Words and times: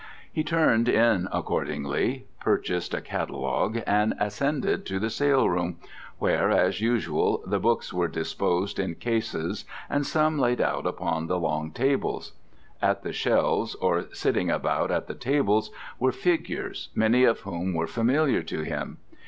He 0.33 0.43
turned 0.43 0.89
in 0.89 1.27
accordingly, 1.31 2.25
purchased 2.39 2.95
a 2.95 3.01
catalogue 3.01 3.83
and 3.85 4.15
ascended 4.19 4.83
to 4.87 4.99
the 4.99 5.11
sale 5.11 5.47
room, 5.47 5.77
where, 6.17 6.49
as 6.49 6.81
usual, 6.81 7.43
the 7.45 7.59
books 7.59 7.93
were 7.93 8.07
disposed 8.07 8.79
in 8.79 8.95
cases 8.95 9.63
and 9.91 10.03
some 10.03 10.39
laid 10.39 10.59
out 10.59 10.87
upon 10.87 11.27
the 11.27 11.37
long 11.37 11.69
tables. 11.69 12.31
At 12.81 13.03
the 13.03 13.13
shelves, 13.13 13.75
or 13.75 14.05
sitting 14.11 14.49
about 14.49 14.89
at 14.89 15.05
the 15.05 15.13
tables, 15.13 15.69
were 15.99 16.11
figures, 16.11 16.89
many 16.95 17.23
of 17.23 17.41
whom 17.41 17.75
were 17.75 17.85
familiar 17.85 18.41
to 18.41 18.63
him. 18.63 18.97